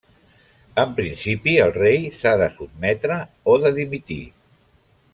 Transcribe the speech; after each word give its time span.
En 0.83 0.95
principi, 0.99 1.53
el 1.67 1.75
rei 1.77 2.09
s'ha 2.21 2.33
de 2.43 2.49
sotmetre 2.57 3.21
o 3.55 3.59
de 3.67 3.77
dimitir. 3.81 4.23